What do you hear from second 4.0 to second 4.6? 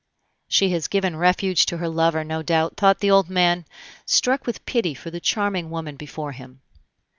struck